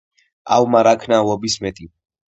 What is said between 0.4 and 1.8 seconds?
ავმა რა ქნა ავობის